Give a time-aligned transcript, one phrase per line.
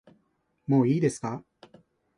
[0.65, 1.45] もういいですか